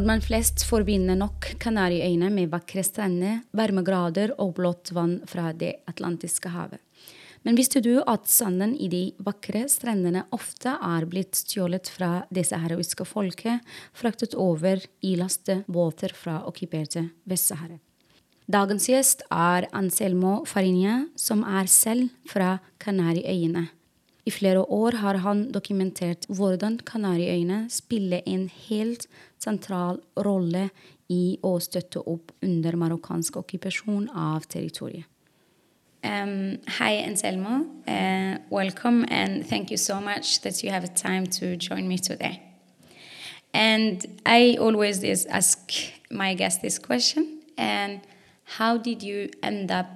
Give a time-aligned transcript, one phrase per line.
[0.00, 5.74] Når man flest forbinder nok Kanariøyene med vakre strender, varmegrader og blått vann fra det
[5.90, 6.80] atlantiske havet.
[7.44, 12.46] Men visste du at sanden i de vakre strendene ofte er blitt stjålet fra det
[12.48, 13.60] saharawiske folket,
[13.92, 17.76] fraktet over i lastebåter fra okkuperte Vest-Sahara?
[18.48, 23.66] Dagens gjest er Anselmo Farinia, som er selv fra Kanariøyene.
[24.30, 29.08] I flere år har han dokumentert hvordan Kanariøyene spiller en helt
[29.42, 30.68] sentral rolle
[31.10, 35.08] i å støtte opp under marokkansk okkupasjon av territoriet.
[36.04, 37.64] Um, hi, Anselmo.
[37.88, 42.40] Uh, welcome, and thank you so much that you have time to join me today.
[43.52, 45.58] And I always ask
[46.08, 48.00] my guests this question: and
[48.44, 49.86] how did you end up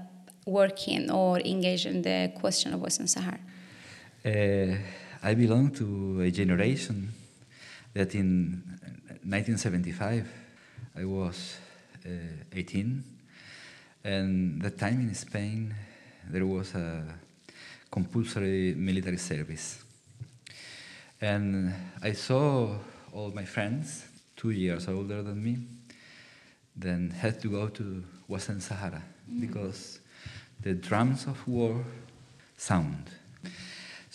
[0.44, 3.38] working or engage in the question of Western Sahara?
[4.24, 4.78] Uh,
[5.22, 7.12] I belong to a generation
[7.92, 8.62] that in
[9.22, 10.26] 1975
[10.96, 11.58] I was
[12.06, 12.08] uh,
[12.50, 13.04] 18,
[14.02, 15.74] and that time in Spain
[16.30, 17.04] there was a
[17.90, 19.84] compulsory military service.
[21.20, 22.78] And I saw
[23.12, 25.58] all my friends, two years older than me,
[26.74, 29.42] then had to go to Western Sahara mm.
[29.42, 30.00] because
[30.62, 31.84] the drums of war
[32.56, 33.10] sound.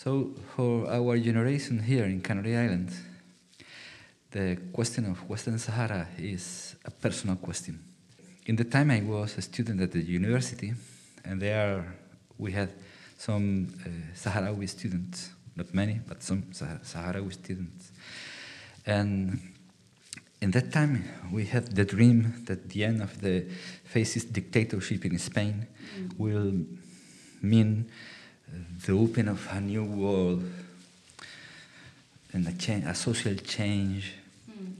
[0.02, 2.98] So, for our generation here in Canary Islands,
[4.30, 7.84] the question of Western Sahara is a personal question.
[8.46, 10.72] In the time I was a student at the university,
[11.22, 11.84] and there
[12.38, 12.70] we had
[13.18, 17.92] some uh, Sahrawi students, not many, but some Sahrawi students.
[18.86, 19.38] And
[20.40, 23.44] in that time, we had the dream that the end of the
[23.84, 26.18] fascist dictatorship in Spain mm.
[26.18, 26.54] will
[27.42, 27.90] mean
[28.86, 30.42] the opening of a new world
[32.32, 34.14] and a, change, a social change.
[34.50, 34.74] Mm.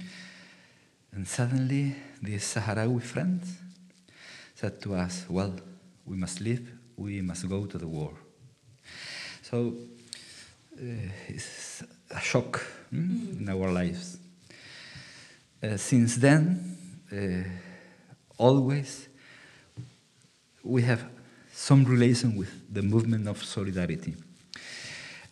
[1.13, 3.57] And suddenly, these Sahrawi friends
[4.55, 5.55] said to us, Well,
[6.07, 8.13] we must leave, we must go to the war.
[9.43, 9.75] So
[10.77, 10.85] uh,
[11.29, 13.41] it's a shock mm.
[13.41, 14.19] in our lives.
[15.63, 16.77] Uh, since then,
[17.13, 17.49] uh,
[18.39, 19.09] always
[20.63, 21.05] we have
[21.61, 24.15] some relation with the movement of solidarity.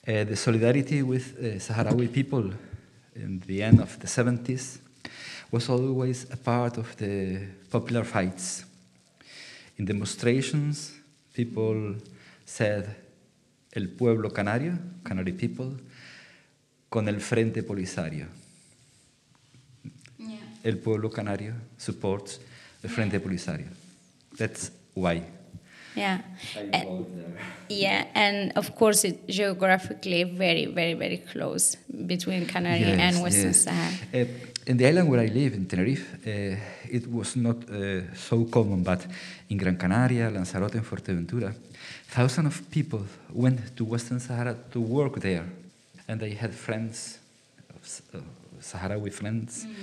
[0.07, 2.53] Uh, the solidarity with uh, Sahrawi people
[3.17, 4.79] in the end of the 70s
[5.51, 8.67] was always a part of the popular fights.
[9.79, 10.93] In demonstrations,
[11.33, 11.95] people
[12.45, 12.95] said,
[13.75, 15.79] el pueblo canario, Canary people,
[16.91, 18.27] con el Frente Polisario.
[20.19, 20.37] Yeah.
[20.63, 22.39] El pueblo canario supports
[22.83, 23.69] the Frente Polisario.
[24.37, 25.23] That's why
[25.99, 26.19] yeah.
[26.73, 27.07] And,
[27.69, 31.77] yeah and of course it geographically very very very close
[32.07, 33.65] between canary yes, and western yes.
[33.65, 33.95] sahara.
[34.15, 34.25] Uh,
[34.67, 36.57] in the island where i live in tenerife uh,
[36.97, 39.01] it was not uh, so common but
[39.51, 41.53] in gran canaria lanzarote and fuerteventura
[42.09, 45.45] thousands of people went to western sahara to work there.
[46.09, 47.19] And they had friends
[48.15, 48.19] uh,
[48.61, 49.65] sahrawi friends.
[49.65, 49.75] Mm.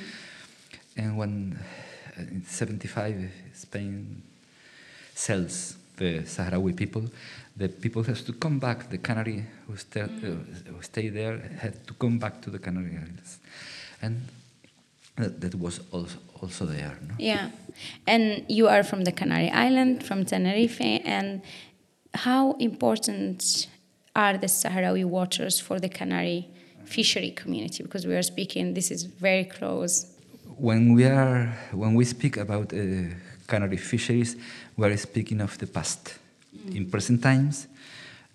[0.97, 1.59] and when
[2.17, 4.21] uh, in 75 spain
[5.13, 7.03] sells the Sahrawi people,
[7.55, 8.89] the people has to come back.
[8.89, 12.91] The Canary who, stay, uh, who stay there had to come back to the Canary
[12.97, 13.39] Islands,
[14.01, 14.21] and
[15.15, 16.97] that, that was also, also there.
[17.07, 17.15] No?
[17.17, 17.49] Yeah,
[18.07, 21.41] and you are from the Canary Island, from Tenerife, and
[22.13, 23.67] how important
[24.15, 26.47] are the Sahrawi waters for the Canary
[26.85, 27.83] fishery community?
[27.83, 30.11] Because we are speaking, this is very close.
[30.57, 32.77] When we are when we speak about uh,
[33.47, 34.35] Canary fisheries,
[34.75, 36.17] we are speaking of the past.
[36.55, 36.75] Mm.
[36.75, 37.67] In present times,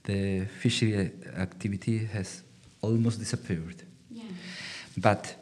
[0.04, 2.42] the fishery activity has
[2.80, 3.82] almost disappeared.
[4.10, 4.24] Yeah.
[4.96, 5.34] But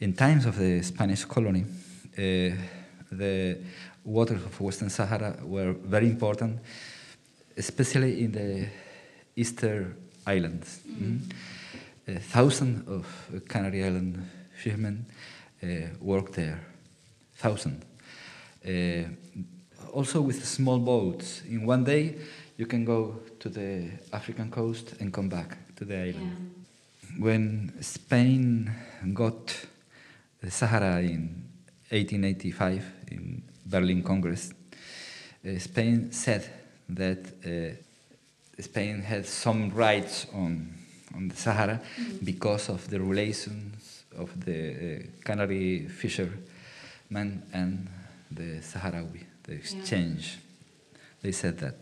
[0.00, 1.64] in times of the Spanish colony,
[2.18, 2.56] uh,
[3.10, 3.58] the
[4.04, 6.60] waters of Western Sahara were very important,
[7.56, 8.68] especially in the
[9.34, 9.96] Easter
[10.26, 10.80] islands.
[10.88, 11.20] Mm.
[12.06, 12.20] Mm.
[12.20, 13.04] thousands of
[13.48, 15.06] Canary Island fishermen
[15.62, 15.66] uh,
[16.00, 16.60] worked there.
[17.36, 17.84] Thousands.
[18.66, 19.04] Uh,
[19.92, 21.42] also with small boats.
[21.48, 22.16] In one day,
[22.56, 26.52] you can go to the African coast and come back to the island.
[27.02, 27.22] Yeah.
[27.22, 28.70] When Spain
[29.14, 29.66] got
[30.42, 31.44] the Sahara in
[31.90, 34.52] 1885 in Berlin Congress,
[35.46, 36.44] uh, Spain said
[36.88, 40.74] that uh, Spain had some rights on,
[41.14, 42.24] on the Sahara mm.
[42.24, 47.88] because of the relations of the uh, Canary fishermen and
[48.30, 50.38] the Sahrawi, the exchange.
[50.38, 50.98] Yeah.
[51.22, 51.74] They said that.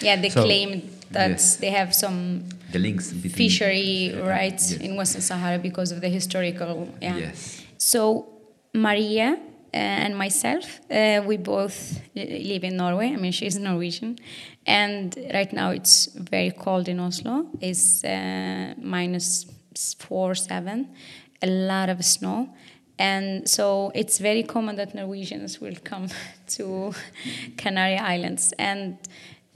[0.00, 1.56] Yeah, they so, claim that yes.
[1.56, 4.80] they have some the links between fishery rights yes.
[4.80, 6.88] in Western Sahara because of the historical.
[7.00, 7.16] Yeah.
[7.16, 7.64] Yes.
[7.78, 8.28] So
[8.72, 9.38] Maria
[9.72, 13.12] uh, and myself, uh, we both live in Norway.
[13.12, 14.18] I mean, she's Norwegian,
[14.66, 17.46] and right now it's very cold in Oslo.
[17.60, 19.46] It's uh, minus
[19.98, 20.88] four seven,
[21.42, 22.48] a lot of snow,
[23.00, 26.08] and so it's very common that Norwegians will come
[26.48, 26.92] to
[27.56, 28.98] Canary Islands and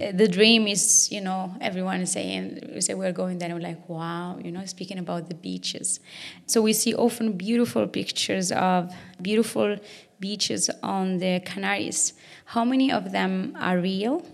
[0.01, 3.59] eh, the dream is, you know, everyone is saying, we say we're going there, and
[3.59, 6.01] we're like, wow, you know, speaking about the beaches.
[6.47, 9.77] So we see often beautiful pictures of beautiful
[10.21, 12.15] beaches on the Canaries.
[12.47, 14.27] How many of them are real?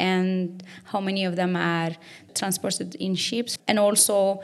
[0.00, 1.90] And how many of them are
[2.34, 3.56] transported in ships?
[3.68, 4.40] And also,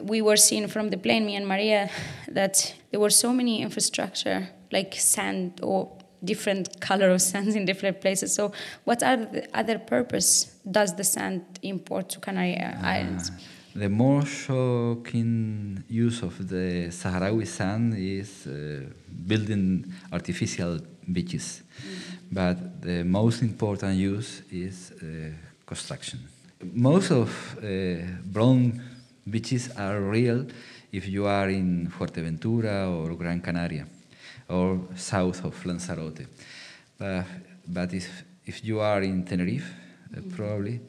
[0.00, 1.90] we were seeing from the plane, me and Maria,
[2.28, 5.90] that there were so many infrastructure, like sand or
[6.24, 8.34] different color of sands in different places.
[8.34, 8.52] So,
[8.84, 13.30] what are the other purpose does the sand import to Canary uh, Islands?
[13.30, 13.34] Uh,
[13.74, 18.86] the more shocking use of the Sahrawi sand is uh,
[19.26, 20.80] building artificial
[21.12, 21.88] beaches, mm.
[22.32, 25.30] but the most important use is uh,
[25.66, 26.20] construction.
[26.72, 28.80] Most of uh, brown
[29.28, 30.46] beaches are real
[30.92, 33.86] if you are in Fuerteventura or Gran Canaria
[34.48, 36.26] or south of Lanzarote.
[37.00, 37.22] Uh,
[37.68, 39.72] but if, if you are in Tenerife,
[40.12, 40.30] uh, mm-hmm.
[40.30, 40.80] probably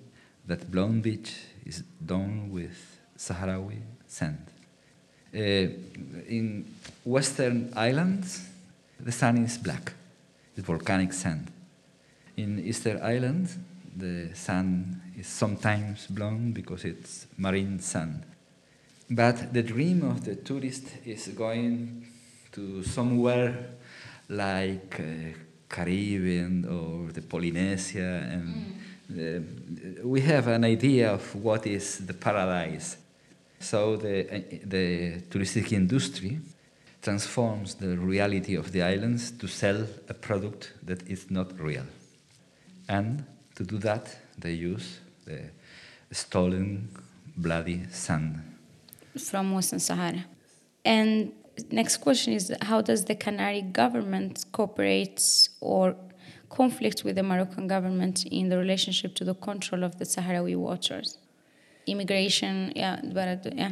[0.45, 1.35] that blonde beach
[1.65, 4.45] is done with Sahrawi sand.
[5.33, 5.39] Uh,
[6.29, 6.65] in
[7.03, 8.47] western islands,
[8.99, 9.93] the sand is black,
[10.55, 11.51] it's volcanic sand.
[12.37, 13.57] In eastern islands,
[13.95, 18.23] the sand is sometimes blonde because it's marine sand.
[19.09, 22.07] But the dream of the tourist is going
[22.51, 23.69] to somewhere
[24.29, 25.37] like uh,
[25.69, 28.75] Caribbean or the Polynesia, and
[29.11, 30.01] mm.
[30.03, 32.97] uh, we have an idea of what is the paradise.
[33.59, 36.39] So the, uh, the touristic industry
[37.01, 41.85] transforms the reality of the islands to sell a product that is not real.
[42.89, 43.25] And
[43.55, 46.89] to do that, they use the stolen
[47.35, 48.41] bloody sand.
[49.17, 50.25] From Western Sahara.
[50.85, 51.33] And
[51.71, 55.21] next question is how does the Canary government cooperate
[55.59, 55.95] or
[56.49, 61.17] conflict with the Moroccan government in the relationship to the control of the Sahrawi waters?
[61.85, 63.71] Immigration, yeah, but uh, yeah.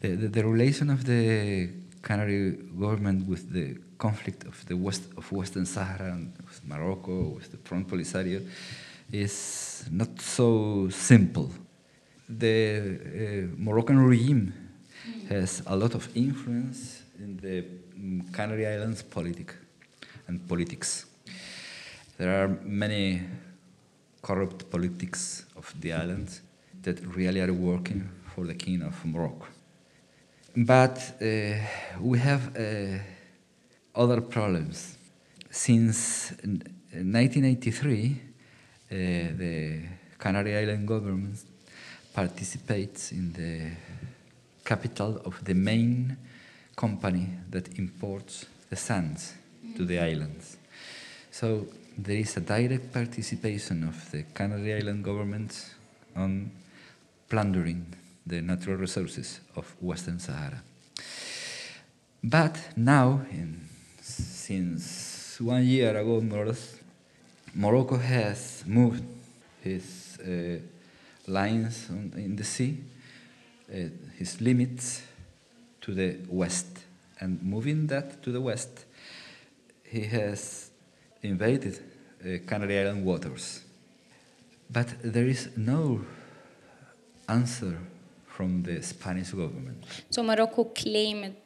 [0.00, 1.70] The, the, the, relation of the
[2.02, 7.50] Canary government with the conflict of the west of Western Sahara and with Morocco, with
[7.52, 8.46] the Front Polisario,
[9.12, 11.50] is not so simple.
[12.28, 14.52] The uh, Moroccan regime
[15.28, 17.64] has a lot of influence in the
[17.98, 19.54] mm, Canary Islands politic
[20.26, 21.06] and politics.
[22.16, 23.22] There are many
[24.22, 26.40] corrupt politics of the islands
[26.82, 29.46] that really are working for the king of Morocco.
[30.56, 31.54] But uh,
[32.00, 32.98] we have uh,
[33.94, 34.96] other problems.
[35.50, 38.33] Since 1983, uh,
[38.94, 39.80] Eh, the
[40.16, 41.40] Canary Island government
[42.12, 43.72] participates in the
[44.64, 46.16] capital of the main
[46.76, 49.34] company that imports the sands
[49.76, 50.04] to the mm-hmm.
[50.04, 50.56] islands.
[51.32, 51.66] So
[51.98, 55.74] there is a direct participation of the Canary Island government
[56.14, 56.52] on
[57.28, 57.86] plundering
[58.24, 60.62] the natural resources of Western Sahara.
[62.22, 63.68] But now, in,
[64.00, 66.83] since one year ago, more or less,
[67.54, 69.04] Morocco has moved
[69.62, 70.58] his uh,
[71.26, 72.78] lines on, in the sea
[73.72, 75.02] uh, his limits
[75.80, 76.66] to the west.
[77.20, 78.84] And moving that to the west,
[79.84, 80.70] he has
[81.22, 81.78] invaded
[82.20, 83.62] uh, Canary Island waters.
[84.70, 86.04] But there is no
[87.28, 87.78] answer
[88.26, 89.84] from the Spanish government.
[90.10, 91.36] So Morocco claimed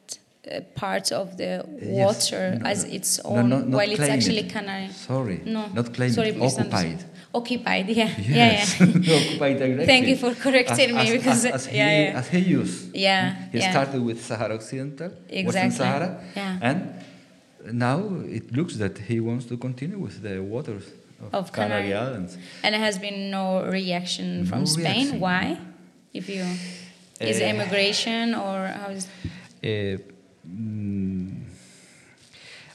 [0.47, 4.89] uh, part of the water yes, no, as its own, no, while it's actually Canary.
[4.89, 7.03] Sorry, no, not claimed, Sorry, occupied.
[7.31, 8.79] Occupied, yeah, yes.
[8.79, 9.15] yeah, yeah.
[9.17, 9.85] occupied directly.
[9.85, 12.19] Thank you for correcting as, me because as, as yeah, he, yeah.
[12.19, 12.95] as he used.
[12.95, 13.71] Yeah, he yeah.
[13.71, 15.43] started with Sahara Occidental, exactly.
[15.43, 16.57] Western Sahara, yeah.
[16.61, 17.03] and
[17.71, 20.85] now it looks that he wants to continue with the waters
[21.21, 22.37] of, of Canary, Canary Islands.
[22.63, 24.85] And there has been no reaction no from Spain.
[24.85, 25.19] Reaction.
[25.19, 25.59] Why?
[26.13, 26.45] If you
[27.19, 29.07] is uh, immigration or how is?
[29.63, 30.01] Uh,
[30.47, 31.43] mm,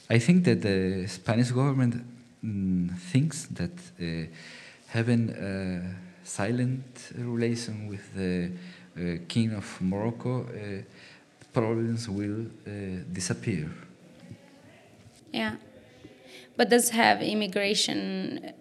[0.09, 2.03] I think that the Spanish government
[2.43, 4.27] mm, thinks that uh,
[4.87, 8.51] having a silent relation with the
[8.97, 10.81] uh, king of Morocco, uh,
[11.53, 12.71] problems will uh,
[13.11, 13.69] disappear.
[15.33, 15.55] Yeah.
[16.57, 18.53] But does have immigration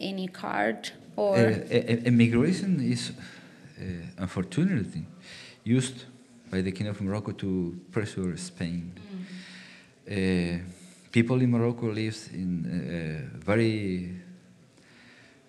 [0.00, 3.82] any card or Uh, immigration is uh,
[4.18, 5.04] unfortunately
[5.64, 6.04] used
[6.50, 8.92] by the king of Morocco to pressure Spain.
[10.10, 10.58] Uh,
[11.12, 14.10] people in Morocco live in uh, very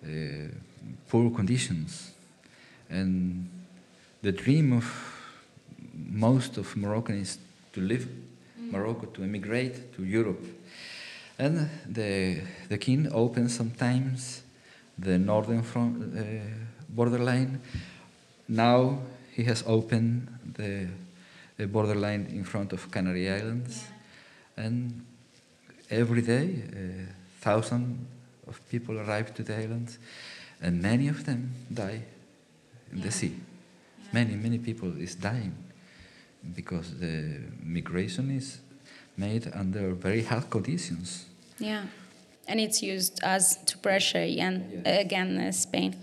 [0.04, 0.48] uh,
[1.08, 2.12] poor conditions,
[2.88, 3.48] and
[4.22, 5.12] the dream of
[5.94, 7.38] most of Moroccans is
[7.72, 8.08] to leave
[8.56, 10.44] Morocco to emigrate to Europe.
[11.38, 14.42] And the, the king opens sometimes
[14.98, 16.22] the northern front, uh,
[16.88, 17.60] borderline.
[18.48, 18.98] Now
[19.32, 20.88] he has opened the,
[21.56, 23.84] the borderline in front of Canary Islands.
[24.56, 25.04] And
[25.90, 28.06] every day, uh, thousands
[28.46, 29.98] of people arrive to the islands,
[30.60, 32.02] and many of them die
[32.92, 33.34] in the sea.
[34.12, 35.54] Many, many people is dying
[36.54, 38.60] because the migration is
[39.16, 41.26] made under very hard conditions.
[41.58, 41.84] yeah.
[42.48, 45.94] And it's used as to pressure again, again uh, Spain.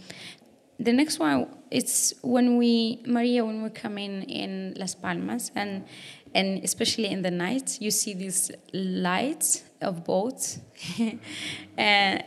[0.79, 5.85] The next one it's when we Maria when we come in in Las Palmas and
[6.33, 10.59] and especially in the night you see these lights of boats
[10.99, 11.19] and,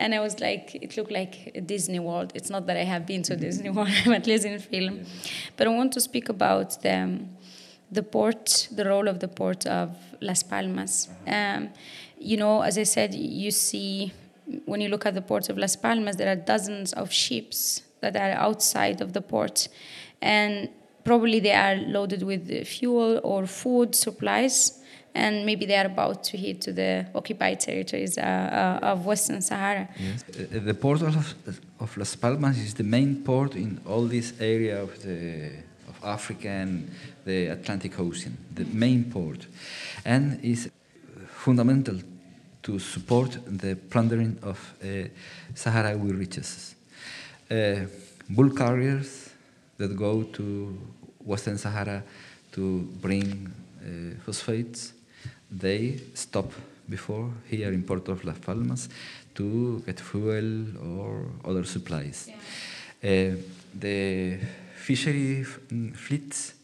[0.01, 2.33] and I was like it looked like Disney World.
[2.35, 5.05] It's not that I have been to Disney World, at least in film,
[5.57, 7.21] but I want to speak about the
[7.91, 11.11] the port, the role of the port of Las Palmas.
[11.27, 11.69] Um,
[12.19, 14.13] you know, as I said, you see
[14.65, 18.15] when you look at the port of Las Palmas, there are dozens of ships that
[18.17, 19.69] are outside of the port,
[20.21, 20.69] and
[21.05, 24.79] probably they are loaded with fuel or food supplies.
[25.15, 29.43] And maybe they are about to hit to the occupied territories uh, uh, of Western
[29.43, 29.87] Sahara.
[29.99, 30.25] Yes.
[30.25, 31.35] Uh, the port of,
[31.81, 35.51] of Las Palmas is the main port in all this area of the
[35.89, 36.91] of Africa and
[37.27, 39.47] the Atlantic Ocean, the main port,
[40.05, 40.71] and is
[41.29, 41.99] fundamental
[42.63, 45.09] to support the plundering of uh,
[45.55, 46.75] Sahrawi riches.
[47.53, 47.85] Uh,
[48.31, 49.29] bulk carriers
[49.77, 50.79] that go to
[51.23, 52.03] Western Sahara
[52.51, 53.53] to bring
[53.85, 54.95] uh, phosphates,
[55.51, 56.51] they stop
[56.89, 58.89] before here in Port of Las Palmas
[59.35, 62.31] to get fuel or other supplies.
[63.05, 63.37] Uh,
[63.79, 64.39] the
[64.75, 66.55] fishery mm, fleets,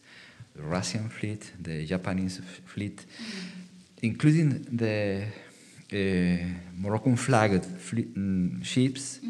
[0.57, 3.05] the Russian fleet, the Japanese fleet,
[4.01, 5.27] including the
[5.93, 6.47] uh,
[6.79, 9.21] Moroccan flagged mm, ships,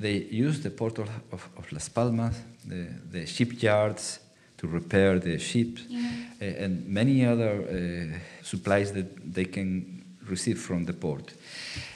[0.00, 4.20] they use the port of, of, Las Palmas, the, the shipyards
[4.56, 5.82] to repair the ships,
[6.40, 11.32] uh, and many other uh, supplies that they can receive from the port.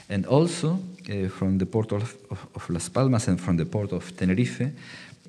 [0.09, 0.79] And also
[1.09, 4.71] uh, from the port of, of, of Las Palmas and from the port of Tenerife,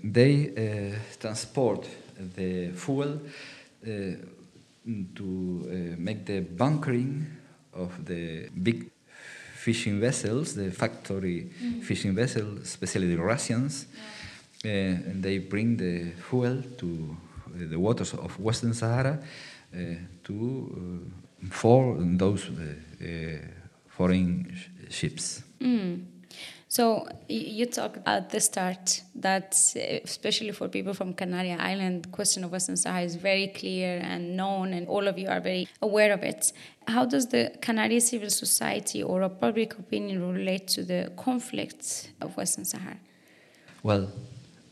[0.03, 1.87] they uh, transport
[2.37, 3.21] the fuel
[3.87, 3.91] uh,
[5.15, 5.25] to
[5.67, 7.27] uh, make the bunkering
[7.73, 8.91] of the big
[9.65, 11.39] fishing vessels, the factory
[11.83, 13.87] fishing vessels, especially the Russians,
[14.65, 16.89] uh, and they bring the fuel to
[17.47, 19.19] uh, the waters of Western Sahara
[19.75, 19.79] uh,
[20.25, 20.35] to
[21.51, 22.51] for those
[23.89, 25.43] foreign sh- ships.
[25.61, 26.14] Mm.
[26.75, 32.09] So you talked at the start that, uh, especially for people from Canary Island, the
[32.09, 35.69] question of Western Sahara is very clear and known, and all of you are very
[35.81, 36.53] aware of it.
[36.89, 42.37] How does the Canary civil society or a public opinion relate to the conflict of
[42.37, 42.97] Western Sahara?
[43.85, 44.11] Well,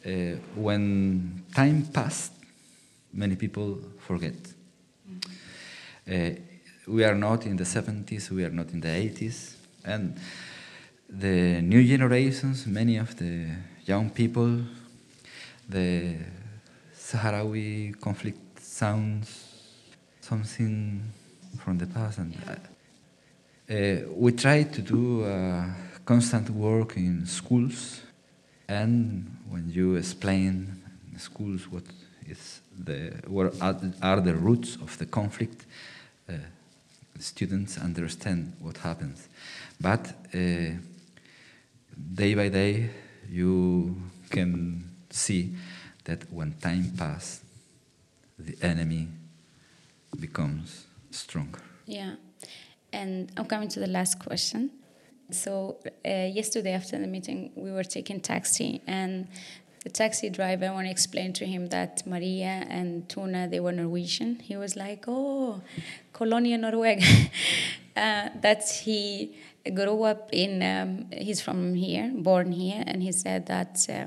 [0.05, 0.11] uh,
[0.57, 2.33] when time passed,
[3.13, 4.35] many people forget.
[6.11, 6.31] Uh,
[6.89, 9.55] we are not in the 70s, we are not in the 80s,
[9.85, 10.19] and
[11.13, 13.47] the new generations, many of the
[13.85, 14.63] young people,
[15.69, 16.17] the
[16.97, 19.45] Sahrawi conflict sounds
[20.21, 21.03] something
[21.59, 22.35] from the past, and
[23.69, 25.67] uh, we try to do uh,
[26.07, 28.01] constant work in schools,
[28.69, 31.85] and when you explain in schools what
[32.27, 35.67] is the what are, are the roots of the conflict,
[36.31, 36.33] uh,
[37.19, 39.29] students understand what happens.
[39.79, 40.79] But uh,
[42.15, 42.91] day by day,
[43.29, 43.97] you
[44.31, 45.55] can see
[46.05, 47.43] that when time passes,
[48.39, 49.09] the enemy
[50.19, 51.61] becomes stronger.
[51.87, 52.15] Yeah.
[52.93, 54.71] And I'm coming to the last question.
[55.31, 59.29] So uh, yesterday after the meeting, we were taking taxi, and
[59.83, 64.41] the taxi driver, when I explained to him that Maria and Tuna, they were Norwegian,
[64.41, 65.63] he was like, oh,
[66.13, 67.03] Colonia Norweg.
[67.97, 69.35] uh, that he
[69.71, 74.07] grew up in, um, he's from here, born here, and he said that uh,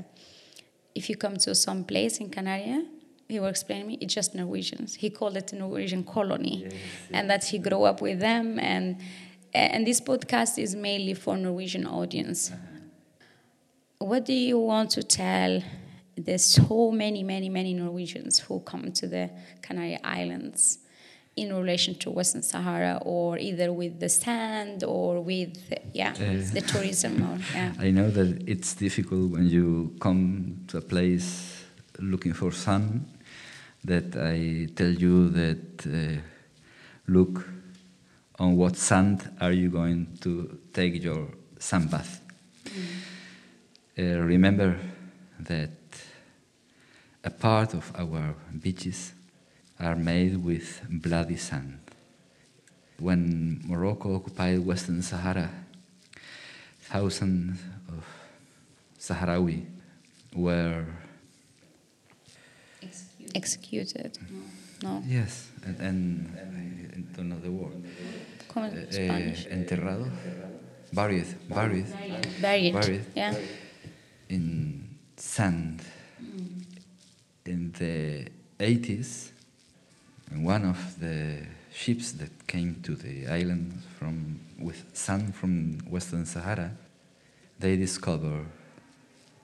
[0.94, 2.86] if you come to some place in Canaria,
[3.28, 4.96] he will explain me, it's just Norwegians.
[4.96, 6.82] He called it a Norwegian colony, yes, yes.
[7.12, 8.60] and that he grew up with them.
[8.60, 9.02] And
[9.54, 12.52] and this podcast is mainly for Norwegian audience.
[12.52, 12.76] Uh-huh
[14.00, 15.62] what do you want to tell
[16.18, 19.30] there's so many, many, many Norwegians who come to the
[19.62, 20.80] Canary Islands
[21.36, 25.58] in relation to Western Sahara, or either with the sand or with
[25.94, 27.22] yeah uh, the tourism.
[27.22, 27.74] Or, yeah.
[27.80, 31.64] I know that it's difficult when you come to a place
[32.00, 33.06] looking for sun.
[33.84, 36.22] That I tell you that uh,
[37.08, 37.48] look
[38.40, 41.28] on what sand are you going to take your
[41.60, 42.22] sun bath.
[42.66, 42.82] Mm.
[43.98, 44.78] Uh, remember
[45.40, 45.70] that
[47.24, 49.14] a part of our beaches
[49.80, 51.80] are made with bloody sand.
[53.00, 55.50] When Morocco occupied Western Sahara,
[56.82, 58.06] thousands of
[59.00, 59.66] Sahrawi
[60.34, 60.86] were
[63.34, 64.18] executed.
[64.82, 65.04] No.
[65.06, 67.84] Yes, and, and I don't know the word.
[68.56, 70.10] Uh, uh, enterrado,
[70.94, 71.86] buried, buried,
[72.42, 73.06] buried, buried.
[73.14, 73.36] Yeah
[74.30, 75.82] in sand
[77.46, 78.28] in the
[78.60, 79.32] 80s.
[80.36, 86.26] And one of the ships that came to the island from with sand from Western
[86.26, 86.72] Sahara,
[87.58, 88.46] they discover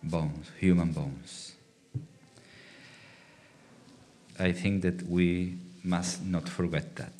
[0.04, 1.54] bones, human bones.
[4.38, 7.14] I think that we must not forget that.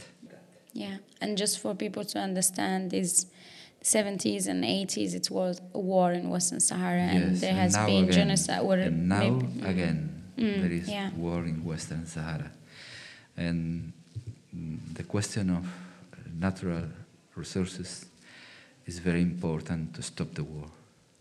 [0.74, 3.26] Yeah, and just for people to understand, is
[3.84, 7.88] 70s and 80s it was a war in Western Sahara yes, and there has and
[7.88, 8.80] been again, genocide.
[8.80, 11.10] and now maybe, again mm, there is yeah.
[11.16, 12.52] war in Western Sahara.
[13.38, 13.94] And
[14.94, 15.66] the question of
[16.40, 16.84] natural
[17.36, 18.06] resources
[18.86, 20.68] is very important to stop the war.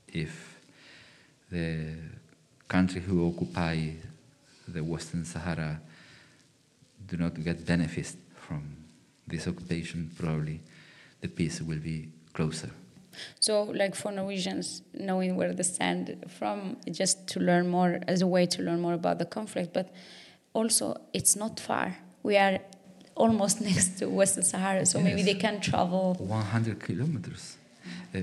[0.09, 0.61] If
[1.51, 1.95] the
[2.69, 3.91] country who occupy
[4.69, 5.81] the Western Sahara
[7.07, 8.77] do not get benefits from
[9.27, 10.61] this occupation, probably
[11.21, 12.71] the peace will be closer.
[13.41, 18.27] So, like for Norwegians, knowing where they stand from, just to learn more as a
[18.27, 19.93] way to learn more about the conflict, but
[20.53, 21.97] also it's not far.
[22.23, 22.59] We are
[23.15, 25.05] almost next to Western Sahara, so yes.
[25.05, 27.57] maybe they can travel 100 kilometers.
[28.15, 28.23] Uh, uh,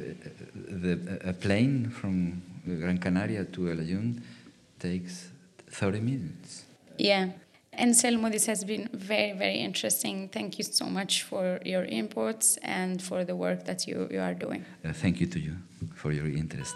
[0.54, 4.22] the, a plane from Gran Canaria to El Ayun
[4.80, 5.30] takes
[5.70, 6.66] 30 minutes.
[6.98, 7.30] Yeah.
[7.74, 10.30] Anselmo, this has been very, very interesting.
[10.30, 14.34] Thank you so much for your inputs and for the work that you, you are
[14.34, 14.66] doing.
[14.84, 15.58] Uh, thank you to you
[15.94, 16.76] for your interest.